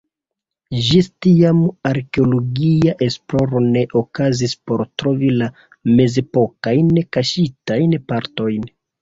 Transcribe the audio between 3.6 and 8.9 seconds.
ne okazis por trovi la mezepokajn kaŝitajn partojn.